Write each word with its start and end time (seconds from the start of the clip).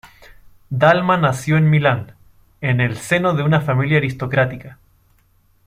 Dalma 0.71 1.15
nació 1.17 1.57
en 1.57 1.69
Milán, 1.69 2.13
en 2.59 2.81
el 2.81 2.97
seno 2.97 3.35
de 3.35 3.43
una 3.43 3.61
familia 3.61 3.99
aristocrática. 3.99 4.79